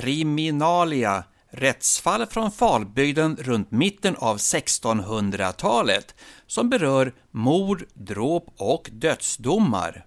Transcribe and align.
Kriminalia 0.00 1.24
Rättsfall 1.50 2.26
från 2.26 2.50
Falbygden 2.50 3.36
runt 3.40 3.70
mitten 3.70 4.16
av 4.16 4.36
1600-talet 4.36 6.14
som 6.46 6.70
berör 6.70 7.14
mord, 7.30 7.84
dråp 7.94 8.46
och 8.56 8.90
dödsdomar. 8.92 10.06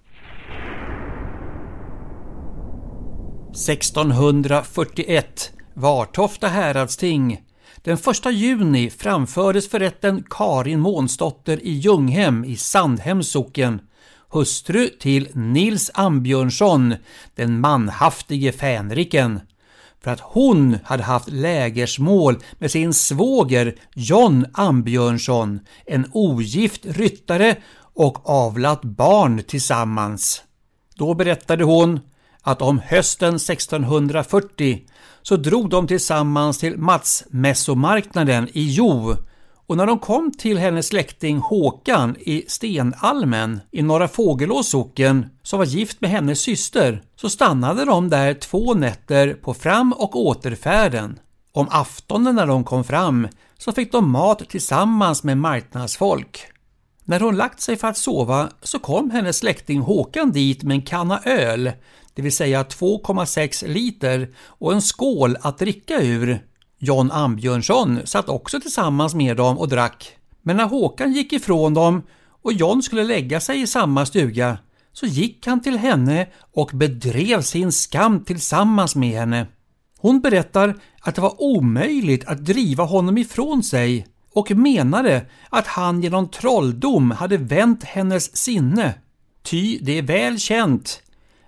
1641 3.50 5.52
Vartofta 5.74 6.48
häradsting. 6.48 7.44
Den 7.82 7.98
1 7.98 8.04
juni 8.32 8.90
framfördes 8.90 9.70
för 9.70 9.80
rätten 9.80 10.24
Karin 10.30 10.80
Månsdotter 10.80 11.66
i 11.66 11.72
Ljunghem 11.72 12.46
i 12.46 12.58
Sandhems 12.58 13.32
socken, 13.32 13.82
hustru 14.30 14.90
till 14.90 15.30
Nils 15.34 15.92
Ambjörnsson, 15.94 16.96
den 17.36 17.60
manhaftige 17.60 18.52
fänriken, 18.52 19.40
för 20.04 20.12
att 20.12 20.20
hon 20.20 20.78
hade 20.84 21.04
haft 21.04 21.30
lägersmål 21.30 22.40
med 22.60 22.72
sin 22.72 22.94
svåger 22.94 23.76
John 23.96 24.46
Ambjörnsson, 24.54 25.60
en 25.86 26.06
ogift 26.12 26.86
ryttare 26.86 27.56
och 27.94 28.30
avlat 28.30 28.82
barn 28.82 29.44
tillsammans. 29.48 30.44
Då 30.96 31.14
berättade 31.14 31.64
hon 31.64 32.00
att 32.42 32.62
om 32.62 32.80
hösten 32.80 33.36
1640 33.36 34.82
så 35.22 35.36
drog 35.36 35.70
de 35.70 35.88
tillsammans 35.88 36.58
till 36.58 36.78
Matsmässomarknaden 36.78 38.50
i 38.54 38.76
Jo 38.76 39.16
och 39.68 39.78
när 39.78 39.86
de 39.86 40.00
kom 40.00 40.32
till 40.32 40.58
hennes 40.58 40.88
släkting 40.88 41.38
Håkan 41.38 42.16
i 42.20 42.46
Stenalmen 42.48 43.60
i 43.72 43.82
Norra 43.82 44.08
Fågelås 44.08 44.70
socken 44.70 45.26
som 45.44 45.60
var 45.60 45.66
gift 45.66 46.02
med 46.02 46.10
hennes 46.10 46.40
syster 46.40 47.02
så 47.16 47.30
stannade 47.30 47.86
de 47.86 48.10
där 48.10 48.34
två 48.34 48.74
nätter 48.74 49.34
på 49.34 49.54
fram 49.54 49.94
och 49.94 50.16
återfärden. 50.16 51.20
Om 51.52 51.68
aftonen 51.72 52.36
när 52.36 52.48
de 52.48 52.64
kom 52.64 52.84
fram 52.84 53.28
så 53.58 53.72
fick 53.72 53.92
de 53.92 54.12
mat 54.12 54.50
tillsammans 54.50 55.24
med 55.24 55.38
marknadsfolk. 55.38 56.46
När 57.04 57.20
hon 57.20 57.36
lagt 57.36 57.62
sig 57.62 57.78
för 57.78 57.88
att 57.88 57.98
sova 57.98 58.50
så 58.62 58.80
kom 58.80 59.12
hennes 59.12 59.38
släkting 59.38 59.80
Håkan 59.80 60.32
dit 60.32 60.64
med 60.64 60.76
en 60.76 60.82
kanna 60.82 61.20
öl 61.26 61.72
det 62.14 62.22
vill 62.22 62.36
säga 62.36 62.64
2,6 62.64 63.68
liter 63.68 64.30
och 64.40 64.74
en 64.74 64.82
skål 64.82 65.38
att 65.42 65.58
dricka 65.58 66.02
ur. 66.02 66.40
John 66.86 67.12
Ambjörnsson 67.12 68.00
satt 68.06 68.30
också 68.30 68.60
tillsammans 68.60 69.16
med 69.16 69.38
dem 69.38 69.58
och 69.58 69.70
drack. 69.70 70.18
Men 70.42 70.58
när 70.58 70.66
Håkan 70.66 71.14
gick 71.14 71.34
ifrån 71.34 71.74
dem 71.74 72.04
och 72.42 72.54
John 72.54 72.84
skulle 72.84 73.04
lägga 73.04 73.40
sig 73.40 73.62
i 73.62 73.68
samma 73.68 74.06
stuga 74.06 74.58
så 74.94 75.06
gick 75.06 75.48
han 75.48 75.62
till 75.62 75.78
henne 75.78 76.28
och 76.54 76.72
bedrev 76.74 77.42
sin 77.42 77.72
skam 77.72 78.24
tillsammans 78.24 78.96
med 78.96 79.20
henne. 79.20 79.48
Hon 80.00 80.22
berättar 80.22 80.76
att 81.02 81.16
det 81.16 81.22
var 81.22 81.42
omöjligt 81.42 82.26
att 82.26 82.46
driva 82.46 82.84
honom 82.84 83.18
ifrån 83.18 83.64
sig 83.64 84.08
och 84.34 84.52
menade 84.52 85.26
att 85.50 85.68
han 85.68 86.02
genom 86.02 86.28
trolldom 86.28 87.12
hade 87.12 87.38
vänt 87.38 87.84
hennes 87.84 88.38
sinne. 88.38 88.94
Ty 89.44 89.80
det 89.82 89.98
är 89.98 90.04
väl 90.04 90.40
känt 90.40 91.02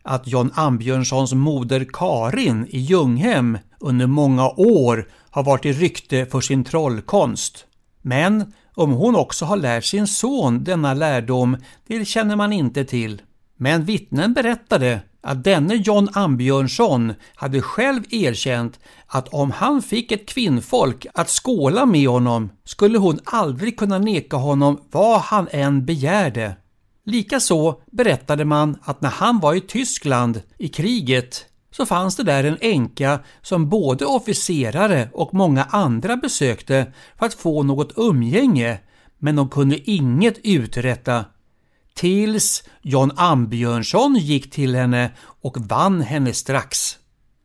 att 0.03 0.27
John 0.27 0.51
Ambjörnssons 0.55 1.33
moder 1.33 1.87
Karin 1.93 2.67
i 2.69 2.79
Ljunghem 2.79 3.57
under 3.79 4.07
många 4.07 4.49
år 4.49 5.07
har 5.35 5.43
varit 5.43 5.65
i 5.65 5.73
rykte 5.73 6.25
för 6.25 6.41
sin 6.41 6.63
trollkonst. 6.63 7.65
Men 8.01 8.53
om 8.73 8.91
hon 8.91 9.15
också 9.15 9.45
har 9.45 9.57
lärt 9.57 9.85
sin 9.85 10.07
son 10.07 10.63
denna 10.63 10.93
lärdom, 10.93 11.57
det 11.87 12.05
känner 12.05 12.35
man 12.35 12.53
inte 12.53 12.85
till. 12.85 13.21
Men 13.57 13.85
vittnen 13.85 14.33
berättade 14.33 15.01
att 15.21 15.43
denne 15.43 15.75
John 15.75 16.09
Ambjörnsson 16.13 17.13
hade 17.35 17.61
själv 17.61 18.03
erkänt 18.09 18.79
att 19.07 19.27
om 19.27 19.51
han 19.51 19.81
fick 19.81 20.11
ett 20.11 20.25
kvinnfolk 20.25 21.05
att 21.13 21.29
skåla 21.29 21.85
med 21.85 22.09
honom 22.09 22.49
skulle 22.63 22.97
hon 22.97 23.19
aldrig 23.23 23.77
kunna 23.79 23.97
neka 23.97 24.37
honom 24.37 24.81
vad 24.91 25.21
han 25.21 25.47
än 25.51 25.85
begärde. 25.85 26.55
Likaså 27.05 27.81
berättade 27.91 28.45
man 28.45 28.77
att 28.81 29.01
när 29.01 29.09
han 29.09 29.39
var 29.39 29.53
i 29.53 29.61
Tyskland 29.61 30.41
i 30.57 30.67
kriget 30.67 31.45
så 31.77 31.85
fanns 31.85 32.15
det 32.15 32.23
där 32.23 32.43
en 32.43 32.57
änka 32.61 33.19
som 33.41 33.69
både 33.69 34.05
officerare 34.05 35.09
och 35.13 35.33
många 35.33 35.63
andra 35.63 36.17
besökte 36.17 36.93
för 37.19 37.25
att 37.25 37.33
få 37.33 37.63
något 37.63 37.93
umgänge, 37.95 38.79
men 39.19 39.35
de 39.35 39.49
kunde 39.49 39.91
inget 39.91 40.37
uträtta. 40.43 41.25
Tills 41.93 42.63
John 42.81 43.11
Ambjörnsson 43.15 44.15
gick 44.15 44.51
till 44.51 44.75
henne 44.75 45.11
och 45.41 45.57
vann 45.59 46.01
henne 46.01 46.33
strax. 46.33 46.97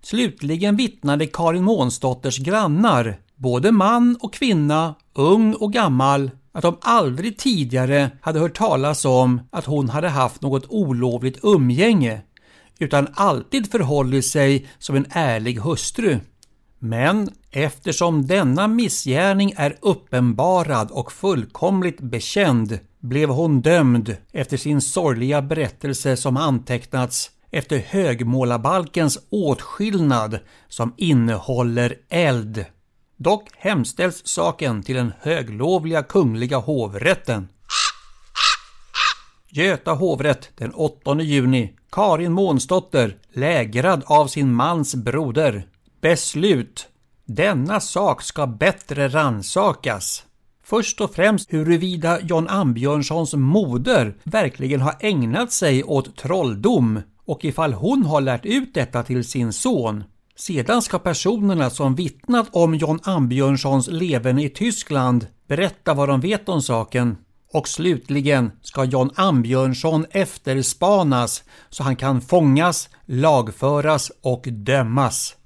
Slutligen 0.02 0.76
vittnade 0.76 1.26
Karin 1.26 1.64
Månsdotters 1.64 2.38
grannar, 2.38 3.20
både 3.36 3.72
man 3.72 4.16
och 4.20 4.34
kvinna, 4.34 4.94
ung 5.14 5.54
och 5.54 5.72
gammal, 5.72 6.30
att 6.52 6.62
de 6.62 6.76
aldrig 6.80 7.38
tidigare 7.38 8.10
hade 8.20 8.40
hört 8.40 8.56
talas 8.56 9.04
om 9.04 9.40
att 9.50 9.64
hon 9.64 9.88
hade 9.88 10.08
haft 10.08 10.42
något 10.42 10.66
olovligt 10.68 11.38
umgänge 11.42 12.22
utan 12.80 13.08
alltid 13.14 13.70
förhållit 13.70 14.26
sig 14.26 14.68
som 14.78 14.96
en 14.96 15.06
ärlig 15.10 15.58
hustru. 15.58 16.18
Men 16.78 17.30
eftersom 17.50 18.26
denna 18.26 18.68
missgärning 18.68 19.54
är 19.56 19.76
uppenbarad 19.80 20.90
och 20.90 21.12
fullkomligt 21.12 22.00
bekänd 22.00 22.78
blev 23.00 23.28
hon 23.28 23.60
dömd 23.60 24.16
efter 24.32 24.56
sin 24.56 24.80
sorgliga 24.80 25.42
berättelse 25.42 26.16
som 26.16 26.36
antecknats 26.36 27.30
efter 27.50 27.78
högmålarbalkens 27.78 29.18
åtskillnad 29.30 30.38
som 30.68 30.94
innehåller 30.96 31.96
eld. 32.08 32.64
Dock 33.16 33.48
hemställs 33.56 34.26
saken 34.26 34.82
till 34.82 34.94
den 34.94 35.12
höglovliga 35.20 36.02
kungliga 36.02 36.56
hovrätten. 36.56 37.48
Göta 39.48 39.92
hovrätt 39.92 40.50
den 40.56 40.74
8 40.74 41.20
juni. 41.20 41.76
Karin 41.92 42.32
Månsdotter 42.32 43.16
lägrad 43.32 44.02
av 44.06 44.26
sin 44.26 44.54
mans 44.54 44.94
broder. 44.94 45.66
Beslut. 46.00 46.88
Denna 47.24 47.80
sak 47.80 48.22
ska 48.22 48.46
bättre 48.46 49.08
ransakas. 49.08 50.24
Först 50.64 51.00
och 51.00 51.14
främst 51.14 51.52
huruvida 51.52 52.20
John 52.20 52.48
Ambjörnssons 52.48 53.34
moder 53.34 54.14
verkligen 54.24 54.80
har 54.80 54.94
ägnat 55.00 55.52
sig 55.52 55.84
åt 55.84 56.16
trolldom 56.16 57.00
och 57.24 57.44
ifall 57.44 57.72
hon 57.72 58.04
har 58.04 58.20
lärt 58.20 58.46
ut 58.46 58.74
detta 58.74 59.02
till 59.02 59.24
sin 59.24 59.52
son. 59.52 60.04
Sedan 60.36 60.82
ska 60.82 60.98
personerna 60.98 61.70
som 61.70 61.94
vittnat 61.94 62.48
om 62.52 62.74
John 62.74 62.98
Ambjörnssons 63.02 63.88
leven 63.88 64.38
i 64.38 64.48
Tyskland 64.48 65.26
berätta 65.46 65.94
vad 65.94 66.08
de 66.08 66.20
vet 66.20 66.48
om 66.48 66.62
saken. 66.62 67.16
Och 67.52 67.68
slutligen 67.68 68.52
ska 68.62 68.84
John 68.84 69.10
Ambjörnsson 69.14 70.06
efterspanas 70.10 71.44
så 71.70 71.82
han 71.82 71.96
kan 71.96 72.20
fångas, 72.20 72.88
lagföras 73.06 74.12
och 74.22 74.42
dömas. 74.42 75.36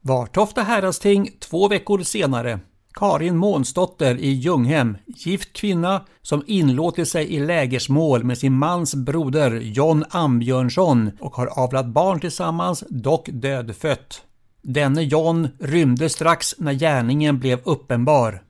Vartofta 0.00 0.62
häradsting 0.62 1.30
två 1.40 1.68
veckor 1.68 2.02
senare. 2.02 2.60
Karin 2.94 3.36
Månsdotter 3.36 4.16
i 4.16 4.30
Ljunghem, 4.30 4.96
gift 5.06 5.52
kvinna 5.52 6.04
som 6.22 6.44
inlåtit 6.46 7.08
sig 7.08 7.34
i 7.34 7.40
lägersmål 7.40 8.24
med 8.24 8.38
sin 8.38 8.52
mans 8.52 8.94
broder 8.94 9.50
John 9.50 10.04
Ambjörnsson 10.10 11.10
och 11.20 11.34
har 11.34 11.46
avlat 11.46 11.86
barn 11.86 12.20
tillsammans, 12.20 12.84
dock 12.88 13.28
dödfött. 13.32 14.22
Denne 14.62 15.02
John 15.02 15.48
rymde 15.60 16.08
strax 16.08 16.54
när 16.58 16.72
gärningen 16.72 17.38
blev 17.38 17.60
uppenbar. 17.64 18.42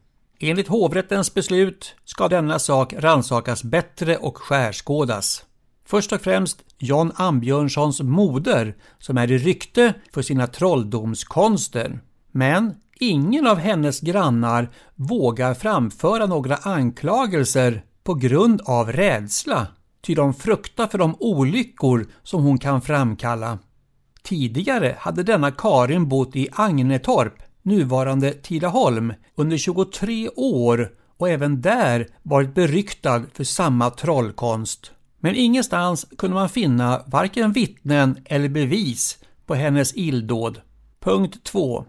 Enligt 0.44 0.68
hovrättens 0.68 1.34
beslut 1.34 1.94
ska 2.04 2.28
denna 2.28 2.58
sak 2.58 2.94
ransakas 2.98 3.64
bättre 3.64 4.16
och 4.16 4.38
skärskådas. 4.38 5.44
Först 5.84 6.12
och 6.12 6.20
främst 6.20 6.64
John 6.78 7.12
Ambjörnssons 7.14 8.00
moder 8.00 8.76
som 8.98 9.18
är 9.18 9.32
i 9.32 9.38
rykte 9.38 9.94
för 10.12 10.22
sina 10.22 10.46
trolldomskonster. 10.46 12.00
Men 12.32 12.74
ingen 13.00 13.46
av 13.46 13.58
hennes 13.58 14.00
grannar 14.00 14.70
vågar 14.94 15.54
framföra 15.54 16.26
några 16.26 16.56
anklagelser 16.56 17.84
på 18.04 18.14
grund 18.14 18.60
av 18.64 18.92
rädsla. 18.92 19.66
ty 20.00 20.14
de 20.14 20.34
fruktar 20.34 20.86
för 20.86 20.98
de 20.98 21.16
olyckor 21.20 22.06
som 22.22 22.42
hon 22.42 22.58
kan 22.58 22.80
framkalla. 22.80 23.58
Tidigare 24.22 24.96
hade 24.98 25.22
denna 25.22 25.50
Karin 25.50 26.08
bott 26.08 26.36
i 26.36 26.48
Agnetorp, 26.52 27.41
nuvarande 27.62 28.32
Tidaholm, 28.32 29.14
under 29.34 29.56
23 29.56 30.28
år 30.36 30.92
och 31.16 31.28
även 31.28 31.60
där 31.60 32.06
varit 32.22 32.54
beryktad 32.54 33.22
för 33.32 33.44
samma 33.44 33.90
trollkonst. 33.90 34.92
Men 35.20 35.34
ingenstans 35.34 36.06
kunde 36.18 36.34
man 36.34 36.48
finna 36.48 37.02
varken 37.06 37.52
vittnen 37.52 38.16
eller 38.24 38.48
bevis 38.48 39.18
på 39.46 39.54
hennes 39.54 39.96
illdåd. 39.96 40.60
Punkt 41.00 41.44
2. 41.44 41.84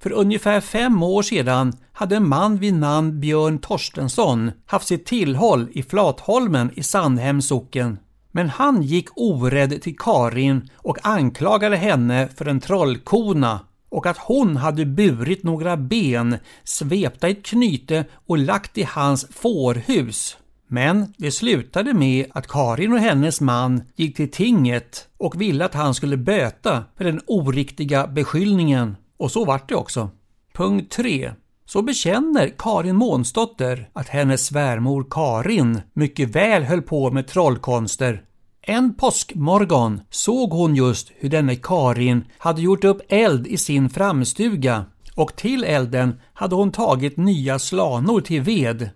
För 0.00 0.12
ungefär 0.12 0.60
fem 0.60 1.02
år 1.02 1.22
sedan 1.22 1.72
hade 1.92 2.16
en 2.16 2.28
man 2.28 2.58
vid 2.58 2.74
namn 2.74 3.20
Björn 3.20 3.58
Torstensson 3.58 4.50
haft 4.66 4.86
sitt 4.86 5.06
tillhåll 5.06 5.68
i 5.72 5.82
Flatholmen 5.82 6.70
i 6.74 6.82
Sandhems 6.82 7.46
socken. 7.46 7.98
Men 8.30 8.48
han 8.48 8.82
gick 8.82 9.08
orädd 9.16 9.82
till 9.82 9.96
Karin 9.98 10.68
och 10.76 11.06
anklagade 11.06 11.76
henne 11.76 12.28
för 12.36 12.48
en 12.48 12.60
trollkona 12.60 13.60
och 13.92 14.06
att 14.06 14.18
hon 14.18 14.56
hade 14.56 14.86
burit 14.86 15.42
några 15.42 15.76
ben 15.76 16.36
svepta 16.64 17.28
i 17.28 17.32
ett 17.32 17.44
knyte 17.44 18.04
och 18.26 18.38
lagt 18.38 18.78
i 18.78 18.82
hans 18.82 19.26
fårhus. 19.30 20.36
Men 20.66 21.14
det 21.16 21.30
slutade 21.30 21.94
med 21.94 22.26
att 22.30 22.46
Karin 22.46 22.92
och 22.92 22.98
hennes 22.98 23.40
man 23.40 23.82
gick 23.96 24.16
till 24.16 24.30
tinget 24.30 25.08
och 25.18 25.40
ville 25.40 25.64
att 25.64 25.74
han 25.74 25.94
skulle 25.94 26.16
böta 26.16 26.84
för 26.96 27.04
den 27.04 27.20
oriktiga 27.26 28.06
beskyllningen. 28.06 28.96
Och 29.16 29.30
så 29.30 29.44
vart 29.44 29.68
det 29.68 29.74
också. 29.74 30.10
Punkt 30.52 30.92
3. 30.92 31.32
Så 31.66 31.82
bekänner 31.82 32.52
Karin 32.58 32.96
Månsdotter 32.96 33.88
att 33.92 34.08
hennes 34.08 34.46
svärmor 34.46 35.06
Karin 35.10 35.80
mycket 35.92 36.28
väl 36.28 36.62
höll 36.62 36.82
på 36.82 37.10
med 37.10 37.26
trollkonster. 37.26 38.22
En 38.66 38.94
påskmorgon 38.94 40.00
såg 40.10 40.50
hon 40.50 40.76
just 40.76 41.10
hur 41.14 41.28
denne 41.28 41.56
Karin 41.56 42.24
hade 42.38 42.62
gjort 42.62 42.84
upp 42.84 43.00
eld 43.08 43.46
i 43.46 43.56
sin 43.56 43.90
framstuga 43.90 44.84
och 45.14 45.36
till 45.36 45.64
elden 45.64 46.20
hade 46.32 46.54
hon 46.54 46.72
tagit 46.72 47.16
nya 47.16 47.58
slanor 47.58 48.20
till 48.20 48.42
ved. 48.42 48.90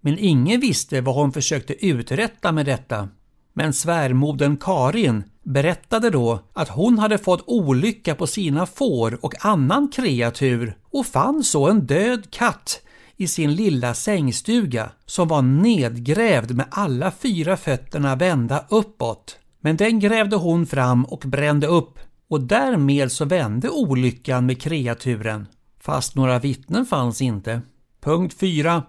Men 0.00 0.18
ingen 0.18 0.60
visste 0.60 1.00
vad 1.00 1.14
hon 1.14 1.32
försökte 1.32 1.86
uträtta 1.86 2.52
med 2.52 2.66
detta. 2.66 3.08
Men 3.52 3.72
svärmodern 3.72 4.56
Karin 4.56 5.24
berättade 5.42 6.10
då 6.10 6.40
att 6.52 6.68
hon 6.68 6.98
hade 6.98 7.18
fått 7.18 7.44
olycka 7.46 8.14
på 8.14 8.26
sina 8.26 8.66
får 8.66 9.24
och 9.24 9.44
annan 9.44 9.88
kreatur 9.88 10.78
och 10.90 11.06
fann 11.06 11.44
så 11.44 11.68
en 11.68 11.86
död 11.86 12.30
katt 12.30 12.80
i 13.16 13.26
sin 13.26 13.54
lilla 13.54 13.94
sängstuga 13.94 14.90
som 15.06 15.28
var 15.28 15.42
nedgrävd 15.42 16.54
med 16.54 16.66
alla 16.70 17.10
fyra 17.10 17.56
fötterna 17.56 18.16
vända 18.16 18.64
uppåt. 18.68 19.38
Men 19.60 19.76
den 19.76 20.00
grävde 20.00 20.36
hon 20.36 20.66
fram 20.66 21.04
och 21.04 21.22
brände 21.26 21.66
upp 21.66 21.98
och 22.28 22.40
därmed 22.40 23.12
så 23.12 23.24
vände 23.24 23.68
olyckan 23.68 24.46
med 24.46 24.62
kreaturen. 24.62 25.46
Fast 25.80 26.14
några 26.14 26.38
vittnen 26.38 26.86
fanns 26.86 27.22
inte. 27.22 27.60
Punkt 28.00 28.34
4. 28.40 28.82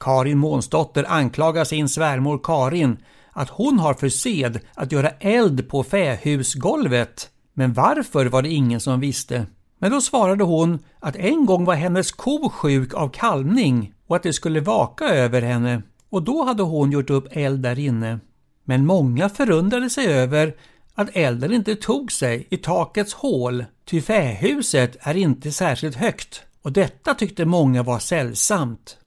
Karin 0.00 0.38
Månsdotter 0.38 1.04
anklagar 1.08 1.64
sin 1.64 1.88
svärmor 1.88 2.40
Karin 2.42 2.96
att 3.32 3.48
hon 3.48 3.78
har 3.78 3.94
för 3.94 4.08
sed 4.08 4.60
att 4.74 4.92
göra 4.92 5.08
eld 5.08 5.68
på 5.68 5.84
fähusgolvet. 5.84 7.30
Men 7.52 7.72
varför 7.72 8.26
var 8.26 8.42
det 8.42 8.48
ingen 8.48 8.80
som 8.80 9.00
visste. 9.00 9.46
Men 9.82 9.90
då 9.90 10.00
svarade 10.00 10.44
hon 10.44 10.78
att 11.00 11.16
en 11.16 11.46
gång 11.46 11.64
var 11.64 11.74
hennes 11.74 12.12
ko 12.12 12.48
sjuk 12.48 12.94
av 12.94 13.08
kalvning 13.08 13.92
och 14.06 14.16
att 14.16 14.22
det 14.22 14.32
skulle 14.32 14.60
vaka 14.60 15.04
över 15.04 15.42
henne 15.42 15.82
och 16.10 16.22
då 16.22 16.44
hade 16.44 16.62
hon 16.62 16.92
gjort 16.92 17.10
upp 17.10 17.28
eld 17.30 17.60
där 17.60 17.78
inne. 17.78 18.18
Men 18.64 18.86
många 18.86 19.28
förundrade 19.28 19.90
sig 19.90 20.06
över 20.06 20.54
att 20.94 21.08
elden 21.12 21.52
inte 21.52 21.74
tog 21.74 22.12
sig 22.12 22.46
i 22.50 22.56
takets 22.56 23.14
hål, 23.14 23.64
ty 23.84 24.00
fähuset 24.00 24.96
är 25.00 25.16
inte 25.16 25.52
särskilt 25.52 25.96
högt 25.96 26.42
och 26.62 26.72
detta 26.72 27.14
tyckte 27.14 27.44
många 27.44 27.82
var 27.82 27.98
sällsamt. 27.98 28.98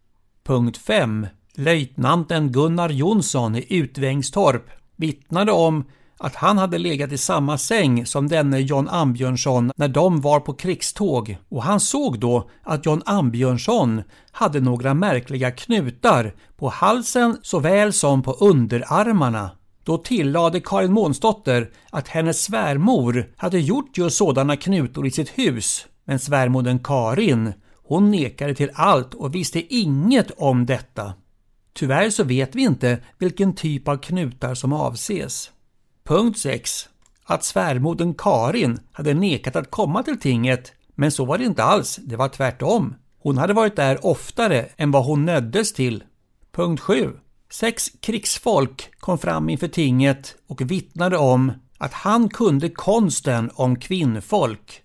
Punkt 0.44 0.78
5. 0.78 1.28
Löjtnanten 1.54 2.51
Gunnar 2.51 2.89
Jonsson 2.89 3.56
i 3.56 3.66
Utvängstorp 3.69 4.69
vittnade 4.95 5.51
om 5.51 5.83
att 6.18 6.36
han 6.36 6.58
hade 6.58 6.78
legat 6.78 7.12
i 7.12 7.18
samma 7.18 7.58
säng 7.58 8.06
som 8.06 8.28
denne 8.28 8.60
John 8.60 8.88
Ambjörnsson 8.90 9.72
när 9.76 9.88
de 9.88 10.22
var 10.22 10.40
på 10.40 10.54
krigståg 10.54 11.38
och 11.50 11.64
han 11.64 11.80
såg 11.80 12.20
då 12.20 12.50
att 12.64 12.86
John 12.86 13.02
Ambjörnsson 13.06 14.02
hade 14.32 14.60
några 14.60 14.94
märkliga 14.94 15.52
knutar 15.52 16.34
på 16.58 16.70
halsen 16.70 17.38
såväl 17.42 17.94
som 17.94 18.24
på 18.24 18.32
underarmarna. 18.32 19.50
Då 19.84 19.98
tillade 19.98 20.60
Karin 20.60 20.94
Månsdotter 20.94 21.72
att 21.90 22.08
hennes 22.08 22.44
svärmor 22.44 23.30
hade 23.38 23.60
gjort 23.60 23.98
just 23.98 24.18
sådana 24.18 24.56
knutor 24.56 25.08
i 25.08 25.12
sitt 25.12 25.30
hus 25.30 25.86
men 26.06 26.20
svärmodern 26.20 26.80
Karin 26.80 27.54
hon 27.88 28.12
nekade 28.12 28.56
till 28.56 28.72
allt 28.74 29.14
och 29.14 29.36
visste 29.36 29.76
inget 29.76 30.32
om 30.38 30.66
detta. 30.66 31.14
Tyvärr 31.74 32.10
så 32.10 32.24
vet 32.24 32.56
vi 32.56 32.62
inte 32.62 33.00
vilken 33.18 33.56
typ 33.56 33.88
av 33.88 33.98
knutar 33.98 34.56
som 34.56 34.74
avses. 34.74 35.52
Punkt 36.07 36.40
6. 36.40 36.90
Att 37.24 37.44
svärmodern 37.44 38.13
Karin 38.13 38.80
hade 38.92 39.13
nekat 39.13 39.56
att 39.56 39.72
komma 39.72 40.04
till 40.04 40.19
tinget, 40.19 40.74
men 40.96 41.12
så 41.12 41.25
var 41.25 41.38
det 41.38 41.46
inte 41.46 41.63
alls, 41.63 41.96
det 41.96 42.16
var 42.16 42.30
tvärtom. 42.30 42.96
Hon 43.19 43.38
hade 43.38 43.54
varit 43.54 43.75
där 43.75 44.06
oftare 44.06 44.66
än 44.78 44.92
vad 44.92 45.06
hon 45.06 45.25
nöddes 45.25 45.74
till. 45.74 46.04
Punkt 46.52 46.81
7. 46.81 47.12
Sex 47.52 47.92
krigsfolk 48.00 48.90
kom 49.00 49.18
fram 49.18 49.50
inför 49.50 49.68
tinget 49.68 50.36
och 50.48 50.62
vittnade 50.62 51.18
om 51.18 51.52
att 51.78 51.94
han 51.94 52.30
kunde 52.30 52.69
konsten 52.69 53.52
om 53.54 53.80
kvinnfolk. 53.80 54.81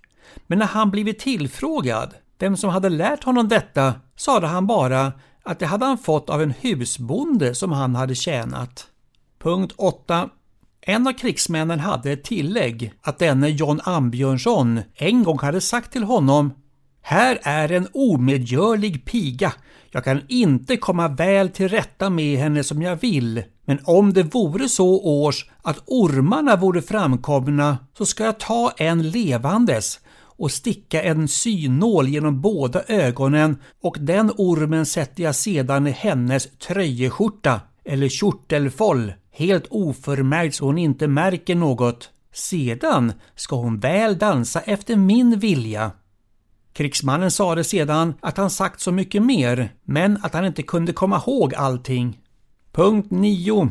Men 0.47 0.59
när 0.59 0.67
han 0.67 0.91
blivit 0.91 1.19
tillfrågad 1.19 2.15
vem 2.39 2.57
som 2.57 2.71
hade 2.71 2.89
lärt 2.89 3.25
honom 3.25 3.49
detta 3.49 3.95
sade 4.17 4.47
han 4.47 4.67
bara 4.67 5.13
att 5.43 5.59
det 5.59 5.67
hade 5.67 5.85
han 5.85 5.99
fått 5.99 6.31
av 6.31 6.43
en 6.43 6.55
husbonde 6.61 7.55
som 7.55 7.73
han 7.73 7.95
hade 7.95 8.15
tjänat. 8.15 8.87
Punkt 9.39 9.75
8. 9.77 10.31
En 10.91 11.07
av 11.07 11.13
krigsmännen 11.13 11.81
hade 11.81 12.13
ett 12.13 12.25
tillägg 12.25 12.93
att 13.03 13.19
denne 13.19 13.49
John 13.49 13.81
Ambjörnsson 13.85 14.81
en 14.95 15.25
gång 15.25 15.39
hade 15.39 15.61
sagt 15.61 15.93
till 15.93 16.03
honom 16.03 16.53
Här 17.03 17.39
är 17.43 17.73
en 17.73 17.89
omedgörlig 17.95 19.05
piga. 19.05 19.53
Jag 19.91 20.05
kan 20.05 20.23
inte 20.29 20.77
komma 20.77 21.09
väl 21.09 21.49
till 21.49 21.69
rätta 21.69 22.11
med 22.11 22.39
henne 22.39 22.65
som 22.65 22.83
jag 22.83 22.97
vill. 22.97 23.43
Men 23.67 23.79
om 23.85 24.13
det 24.13 24.23
vore 24.23 24.69
så 24.69 25.05
års 25.05 25.51
att 25.63 25.83
ormarna 25.87 26.57
vore 26.57 26.83
framkomna 26.83 27.79
så 27.99 28.07
ska 28.07 28.25
jag 28.25 28.41
ta 28.41 28.73
en 28.77 29.11
levandes 29.11 30.01
och 30.21 30.51
sticka 30.51 31.03
en 31.03 31.29
synål 31.29 32.09
genom 32.09 32.41
båda 32.41 32.83
ögonen 32.83 33.57
och 33.83 33.97
den 34.01 34.31
ormen 34.37 34.87
sätter 34.87 35.23
jag 35.23 35.35
sedan 35.35 35.87
i 35.87 35.91
hennes 35.91 36.49
tröjeskjorta 36.59 37.61
eller 37.85 38.09
kjortelfoll 38.09 39.13
helt 39.31 39.67
oförmärkt 39.71 40.55
så 40.55 40.65
hon 40.65 40.79
inte 40.79 41.09
märker 41.09 41.55
något. 41.55 42.11
Sedan 42.33 43.13
ska 43.35 43.57
hon 43.57 43.79
väl 43.79 44.19
dansa 44.19 44.61
efter 44.61 44.97
min 44.97 45.39
vilja. 45.39 45.93
Krigsmannen 46.73 47.31
sade 47.31 47.65
sedan 47.65 48.15
att 48.21 48.37
han 48.37 48.51
sagt 48.51 48.81
så 48.81 48.93
mycket 48.93 49.23
mer, 49.23 49.73
men 49.85 50.19
att 50.23 50.35
han 50.35 50.45
inte 50.45 50.63
kunde 50.63 50.93
komma 50.93 51.23
ihåg 51.27 51.55
allting. 51.55 52.19
Punkt 52.73 53.11
9. 53.11 53.71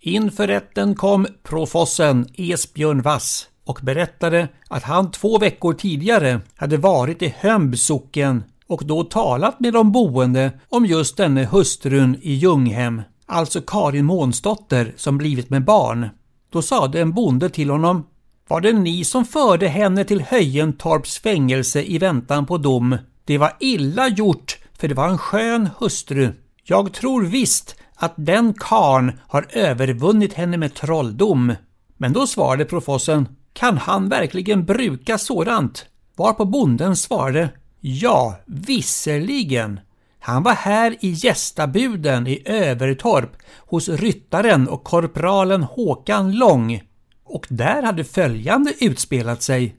Inför 0.00 0.46
rätten 0.46 0.94
kom 0.94 1.26
profossen 1.42 2.26
Esbjörn 2.34 3.02
Vass 3.02 3.48
och 3.64 3.78
berättade 3.82 4.48
att 4.68 4.82
han 4.82 5.10
två 5.10 5.38
veckor 5.38 5.72
tidigare 5.72 6.40
hade 6.56 6.76
varit 6.76 7.22
i 7.22 7.34
Hömb 7.38 7.78
socken 7.78 8.44
och 8.66 8.82
då 8.86 9.04
talat 9.04 9.60
med 9.60 9.72
de 9.72 9.92
boende 9.92 10.52
om 10.68 10.86
just 10.86 11.16
denne 11.16 11.44
hustrun 11.44 12.16
i 12.22 12.32
Ljunghem, 12.32 13.02
alltså 13.30 13.60
Karin 13.60 14.04
Månsdotter 14.04 14.94
som 14.96 15.18
blivit 15.18 15.50
med 15.50 15.64
barn. 15.64 16.08
Då 16.52 16.62
sade 16.62 17.00
en 17.00 17.12
bonde 17.12 17.50
till 17.50 17.70
honom 17.70 18.06
Var 18.48 18.60
det 18.60 18.72
ni 18.72 19.04
som 19.04 19.24
förde 19.24 19.68
henne 19.68 20.04
till 20.04 20.20
Höjentorps 20.20 21.18
fängelse 21.18 21.82
i 21.82 21.98
väntan 21.98 22.46
på 22.46 22.58
dom? 22.58 22.96
Det 23.24 23.38
var 23.38 23.56
illa 23.60 24.08
gjort, 24.08 24.58
för 24.78 24.88
det 24.88 24.94
var 24.94 25.08
en 25.08 25.18
skön 25.18 25.68
hustru. 25.78 26.32
Jag 26.64 26.92
tror 26.92 27.24
visst 27.24 27.76
att 27.94 28.14
den 28.16 28.54
karn 28.54 29.12
har 29.26 29.46
övervunnit 29.50 30.32
henne 30.32 30.56
med 30.56 30.74
trolldom. 30.74 31.54
Men 31.96 32.12
då 32.12 32.26
svarade 32.26 32.64
profossen 32.64 33.28
kan 33.52 33.78
han 33.78 34.08
verkligen 34.08 34.64
bruka 34.64 35.18
sådant? 35.18 35.86
Varpå 36.16 36.44
bonden 36.44 36.96
svarade 36.96 37.48
Ja, 37.80 38.40
visserligen. 38.46 39.80
Han 40.20 40.42
var 40.42 40.54
här 40.54 40.96
i 41.00 41.10
gästabuden 41.10 42.26
i 42.26 42.42
Övertorp 42.44 43.36
hos 43.58 43.88
ryttaren 43.88 44.68
och 44.68 44.84
korpralen 44.84 45.62
Håkan 45.62 46.32
Lång 46.32 46.82
och 47.24 47.46
där 47.48 47.82
hade 47.82 48.04
följande 48.04 48.74
utspelat 48.80 49.42
sig. 49.42 49.76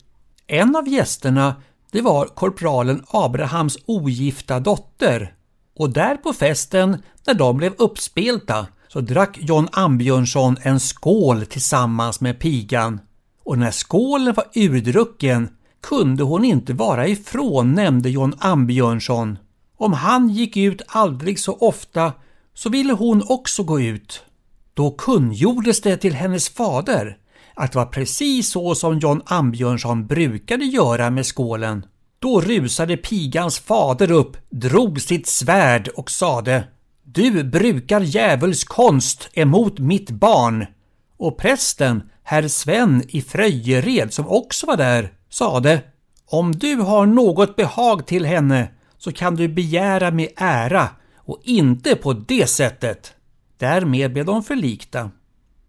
En 0.47 0.75
av 0.75 0.87
gästerna 0.87 1.55
det 1.91 2.01
var 2.01 2.25
korpralen 2.25 3.03
Abrahams 3.07 3.77
ogifta 3.85 4.59
dotter 4.59 5.33
och 5.75 5.89
där 5.89 6.17
på 6.17 6.33
festen 6.33 6.97
när 7.27 7.33
de 7.33 7.57
blev 7.57 7.73
uppspelta 7.77 8.67
så 8.87 9.01
drack 9.01 9.37
John 9.41 9.67
Ambjörnsson 9.71 10.57
en 10.61 10.79
skål 10.79 11.45
tillsammans 11.45 12.21
med 12.21 12.39
pigan. 12.39 12.99
Och 13.43 13.57
när 13.57 13.71
skålen 13.71 14.33
var 14.33 14.45
urdrucken 14.53 15.49
kunde 15.81 16.23
hon 16.23 16.45
inte 16.45 16.73
vara 16.73 17.07
ifrån, 17.07 17.71
nämnde 17.71 18.09
John 18.09 18.33
Ambjörnsson. 18.39 19.37
Om 19.81 19.93
han 19.93 20.29
gick 20.29 20.57
ut 20.57 20.81
aldrig 20.87 21.39
så 21.39 21.53
ofta 21.53 22.13
så 22.53 22.69
ville 22.69 22.93
hon 22.93 23.23
också 23.29 23.63
gå 23.63 23.81
ut. 23.81 24.23
Då 24.73 24.91
kungjordes 24.91 25.81
det 25.81 25.97
till 25.97 26.13
hennes 26.13 26.49
fader 26.49 27.17
att 27.53 27.71
det 27.71 27.77
var 27.77 27.85
precis 27.85 28.49
så 28.49 28.75
som 28.75 28.99
John 28.99 29.21
Ambjörnsson 29.25 30.07
brukade 30.07 30.65
göra 30.65 31.09
med 31.09 31.25
skålen. 31.25 31.85
Då 32.19 32.41
rusade 32.41 32.97
pigans 32.97 33.59
fader 33.59 34.11
upp, 34.11 34.37
drog 34.49 35.01
sitt 35.01 35.27
svärd 35.27 35.87
och 35.87 36.11
sade 36.11 36.63
Du 37.03 37.43
brukar 37.43 38.01
djävuls 38.01 38.63
konst 38.63 39.29
emot 39.33 39.79
mitt 39.79 40.09
barn. 40.09 40.65
Och 41.17 41.37
prästen, 41.37 42.09
herr 42.23 42.47
Sven 42.47 43.03
i 43.07 43.21
Fröjered 43.21 44.13
som 44.13 44.27
också 44.27 44.67
var 44.67 44.77
där, 44.77 45.13
sade 45.29 45.81
Om 46.25 46.51
du 46.51 46.75
har 46.75 47.05
något 47.05 47.55
behag 47.55 48.07
till 48.07 48.25
henne 48.25 48.69
så 49.03 49.11
kan 49.11 49.35
du 49.35 49.47
begära 49.47 50.11
med 50.11 50.29
ära 50.35 50.89
och 51.15 51.39
inte 51.43 51.95
på 51.95 52.13
det 52.13 52.49
sättet. 52.49 53.13
Därmed 53.57 54.13
blev 54.13 54.25
de 54.25 54.43
förlikta. 54.43 55.11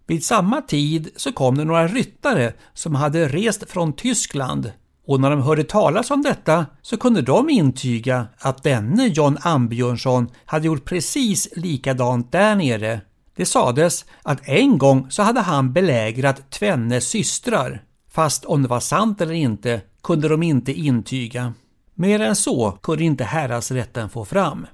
Vid 0.07 0.25
samma 0.25 0.63
tid 0.63 1.11
så 1.17 1.33
kom 1.33 1.59
det 1.59 1.65
några 1.65 1.89
ryttare 1.89 2.53
som 2.75 2.95
hade 2.95 3.29
rest 3.29 3.71
från 3.71 3.93
Tyskland 3.93 4.73
och 5.07 5.21
när 5.21 5.31
de 5.31 5.43
hörde 5.43 5.65
talas 5.65 6.11
om 6.11 6.23
detta 6.23 6.67
så 6.83 6.97
kunde 6.97 7.23
de 7.23 7.51
intyga 7.51 8.27
att 8.39 8.63
denne 8.63 9.07
John 9.07 9.39
Ambjörnsson 9.41 10.29
hade 10.45 10.67
gjort 10.67 10.85
precis 10.85 11.49
likadant 11.57 12.33
där 12.33 12.55
nere. 12.55 13.01
Det 13.37 13.47
sades 13.47 14.05
att 14.23 14.49
en 14.49 14.79
gång 14.79 15.11
så 15.11 15.23
hade 15.23 15.41
han 15.41 15.73
belägrat 15.73 16.51
tvenne 16.51 17.01
systrar. 17.01 17.83
Fast 18.11 18.45
om 18.45 18.63
det 18.63 18.69
var 18.69 18.81
sant 18.81 19.21
eller 19.21 19.35
inte 19.35 19.81
kunde 20.03 20.29
de 20.29 20.43
inte 20.43 20.73
intyga. 20.73 21.53
Mer 21.95 22.21
än 22.21 22.37
så 22.37 22.79
kunde 22.83 23.05
inte 23.05 23.25
häradsrätten 23.25 24.11
få 24.11 24.25
fram. 24.25 24.67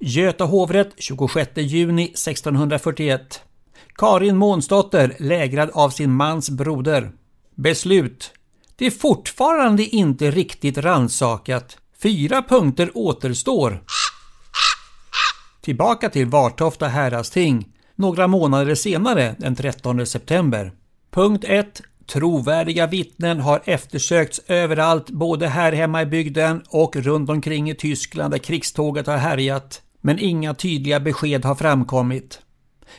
Göta 0.00 0.44
hovrätt 0.44 0.94
26 0.96 1.50
juni 1.56 2.04
1641. 2.04 3.42
Karin 3.94 4.36
Månsdotter 4.36 5.16
lägrad 5.18 5.70
av 5.70 5.90
sin 5.90 6.12
mans 6.12 6.50
broder. 6.50 7.12
Beslut. 7.54 8.32
Det 8.76 8.86
är 8.86 8.90
fortfarande 8.90 9.84
inte 9.84 10.30
riktigt 10.30 10.78
ransakat. 10.78 11.78
Fyra 12.02 12.42
punkter 12.42 12.90
återstår. 12.94 13.82
Tillbaka 15.60 16.10
till 16.10 16.26
Vartofta 16.26 16.88
häradsting 16.88 17.72
några 17.98 18.26
månader 18.26 18.74
senare, 18.74 19.36
den 19.38 19.56
13 19.56 20.06
september. 20.06 20.72
Punkt 21.10 21.44
1. 21.48 21.82
Trovärdiga 22.12 22.86
vittnen 22.86 23.40
har 23.40 23.62
eftersökts 23.64 24.40
överallt, 24.46 25.10
både 25.10 25.48
här 25.48 25.72
hemma 25.72 26.02
i 26.02 26.06
bygden 26.06 26.62
och 26.68 26.96
runt 26.96 27.30
omkring 27.30 27.70
i 27.70 27.74
Tyskland 27.74 28.34
där 28.34 28.38
krigståget 28.38 29.06
har 29.06 29.16
härjat. 29.16 29.82
Men 30.00 30.18
inga 30.18 30.54
tydliga 30.54 31.00
besked 31.00 31.44
har 31.44 31.54
framkommit. 31.54 32.40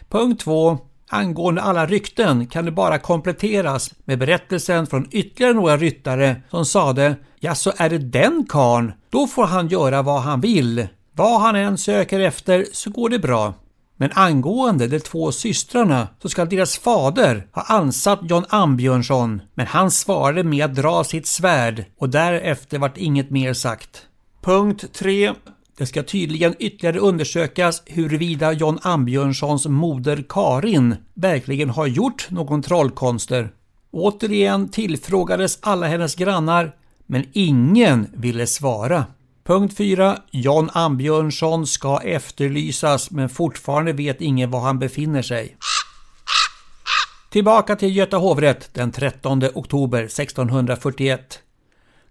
Punkt 0.09 0.41
2. 0.41 0.77
Angående 1.09 1.61
alla 1.61 1.85
rykten 1.85 2.47
kan 2.47 2.65
det 2.65 2.71
bara 2.71 2.97
kompletteras 2.97 3.93
med 4.05 4.19
berättelsen 4.19 4.87
från 4.87 5.07
ytterligare 5.11 5.53
några 5.53 5.77
ryttare 5.77 6.41
som 6.49 6.65
sade 6.65 7.15
Ja, 7.39 7.55
så 7.55 7.71
är 7.77 7.89
det 7.89 7.97
den 7.97 8.45
karn, 8.49 8.93
då 9.09 9.27
får 9.27 9.45
han 9.45 9.67
göra 9.67 10.01
vad 10.01 10.21
han 10.21 10.41
vill. 10.41 10.87
Vad 11.11 11.41
han 11.41 11.55
än 11.55 11.77
söker 11.77 12.19
efter 12.19 12.65
så 12.73 12.89
går 12.89 13.09
det 13.09 13.19
bra. 13.19 13.53
Men 14.01 14.11
angående 14.13 14.87
de 14.87 14.99
två 14.99 15.31
systrarna 15.31 16.07
så 16.21 16.29
ska 16.29 16.45
deras 16.45 16.77
fader 16.77 17.47
ha 17.51 17.61
ansatt 17.61 18.19
John 18.23 18.45
Ambjörnsson, 18.49 19.41
men 19.53 19.67
han 19.67 19.91
svarade 19.91 20.43
med 20.43 20.65
att 20.65 20.75
dra 20.75 21.03
sitt 21.03 21.27
svärd 21.27 21.85
och 21.97 22.09
därefter 22.09 22.79
vart 22.79 22.97
inget 22.97 23.29
mer 23.29 23.53
sagt. 23.53 24.05
Punkt 24.41 24.85
3. 24.93 25.33
Det 25.77 25.85
ska 25.85 26.03
tydligen 26.03 26.55
ytterligare 26.59 26.99
undersökas 26.99 27.83
huruvida 27.85 28.51
John 28.51 28.79
Ambjörnssons 28.81 29.67
moder 29.67 30.23
Karin 30.29 30.95
verkligen 31.13 31.69
har 31.69 31.87
gjort 31.87 32.27
någon 32.29 32.61
trollkonster. 32.61 33.51
Återigen 33.91 34.69
tillfrågades 34.69 35.59
alla 35.61 35.87
hennes 35.87 36.15
grannar, 36.15 36.75
men 37.05 37.25
ingen 37.33 38.07
ville 38.13 38.47
svara. 38.47 39.05
Punkt 39.49 39.77
4. 39.77 40.17
John 40.31 40.69
Ambjörnsson 40.73 41.67
ska 41.67 41.99
efterlysas 41.99 43.11
men 43.11 43.29
fortfarande 43.29 43.93
vet 43.93 44.21
ingen 44.21 44.51
var 44.51 44.59
han 44.59 44.79
befinner 44.79 45.21
sig. 45.21 45.57
Tillbaka 47.29 47.75
till 47.75 47.95
Göta 47.95 48.17
hovrätt 48.17 48.73
den 48.73 48.91
13 48.91 49.43
oktober 49.53 50.03
1641. 50.03 51.39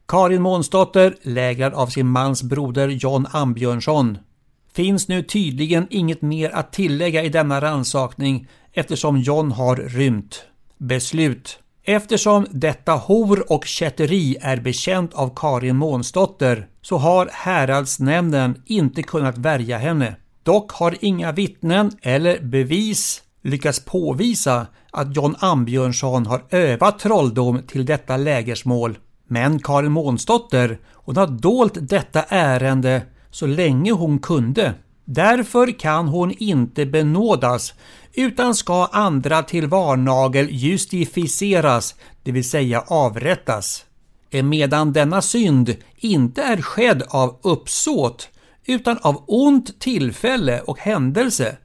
Karin 0.07 0.42
Månsdotter, 0.42 1.16
lägrad 1.23 1.75
av 1.75 1.87
sin 1.87 2.07
mans 2.07 2.42
broder 2.42 2.88
John 2.88 3.26
Ambjörnsson. 3.30 4.18
Finns 4.73 5.09
nu 5.09 5.23
tydligen 5.23 5.87
inget 5.90 6.23
mer 6.23 6.50
att 6.50 6.73
tillägga 6.73 7.23
i 7.23 7.28
denna 7.28 7.61
ransakning 7.61 8.49
eftersom 8.73 9.18
John 9.18 9.52
har 9.52 9.76
rymt. 9.76 10.42
Beslut. 10.78 11.59
Eftersom 11.90 12.47
detta 12.50 12.92
hor 12.92 13.52
och 13.52 13.64
kätteri 13.64 14.37
är 14.40 14.57
bekänt 14.57 15.14
av 15.14 15.33
Karin 15.37 15.76
Månsdotter 15.76 16.66
så 16.83 16.97
har 16.97 17.30
häradsnämnden 17.33 18.62
inte 18.66 19.02
kunnat 19.02 19.38
värja 19.38 19.78
henne. 19.78 20.16
Dock 20.42 20.73
har 20.73 20.97
inga 21.00 21.33
vittnen 21.33 21.90
eller 22.02 22.40
bevis 22.40 23.23
lyckats 23.42 23.85
påvisa 23.85 24.66
att 24.90 25.16
John 25.16 25.35
Ambjörnsson 25.38 26.26
har 26.26 26.42
övat 26.50 26.99
trolldom 26.99 27.62
till 27.62 27.87
detta 27.87 28.16
lägersmål. 28.16 28.99
Men 29.28 29.59
Karin 29.59 29.92
Månsdotter, 29.92 30.78
hon 30.92 31.16
har 31.16 31.26
dolt 31.26 31.75
detta 31.80 32.23
ärende 32.23 33.02
så 33.30 33.47
länge 33.47 33.92
hon 33.92 34.18
kunde. 34.18 34.75
Därför 35.11 35.79
kan 35.79 36.09
hon 36.09 36.33
inte 36.38 36.87
benådas 36.87 37.75
utan 38.12 38.55
ska 38.55 38.87
andra 38.87 39.43
till 39.43 39.67
varnagel 39.67 40.49
justificeras, 40.50 41.95
det 42.23 42.33
vill 42.33 42.50
säga 42.50 42.85
avrättas. 42.87 43.85
Eh, 44.31 44.45
medan 44.45 44.93
denna 44.93 45.23
synd 45.23 45.77
inte 45.97 46.43
är 46.43 46.62
skedd 46.62 47.03
av 47.09 47.38
uppsåt 47.43 48.29
utan 48.67 48.99
av 48.99 49.25
ont 49.27 49.81
tillfälle 49.81 50.61
och 50.61 50.79
händelse. 50.79 51.57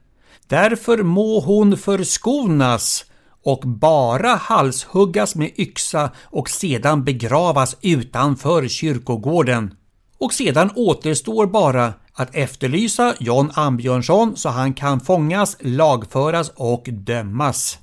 Därför 0.46 1.02
må 1.02 1.40
hon 1.40 1.76
förskonas 1.76 3.04
och 3.42 3.62
bara 3.66 4.34
halshuggas 4.34 5.34
med 5.34 5.50
yxa 5.58 6.10
och 6.22 6.50
sedan 6.50 7.04
begravas 7.04 7.76
utanför 7.80 8.68
kyrkogården. 8.68 9.74
Och 10.18 10.32
sedan 10.32 10.70
återstår 10.76 11.46
bara 11.46 11.92
att 12.14 12.34
efterlysa 12.34 13.14
John 13.20 13.50
Ambjörnsson 13.54 14.36
så 14.36 14.48
han 14.48 14.74
kan 14.74 15.00
fångas, 15.00 15.56
lagföras 15.60 16.52
och 16.54 16.88
dömas. 16.92 17.78